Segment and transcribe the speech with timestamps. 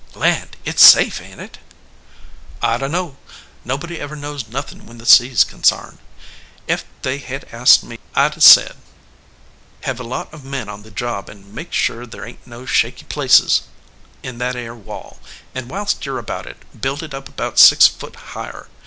[0.15, 0.57] "Land!
[0.65, 1.57] It s safe, ain t it?"
[2.63, 3.17] "I dunno.
[3.63, 5.99] Nobody never knows nothin when the sea s consarned.
[6.67, 8.77] Ef they had asked me I d said:
[9.81, 12.65] Hev a lot of men on the job, and make sure there ain t no
[12.65, 13.61] shaky places
[14.23, 15.19] in that ere wall;
[15.53, 18.69] and whilst you re about it, build it up about six foot higher.